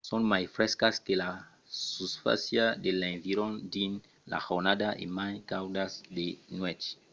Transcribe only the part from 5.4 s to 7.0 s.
caudas de nuèch